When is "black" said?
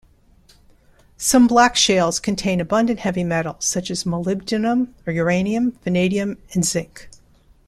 1.45-1.75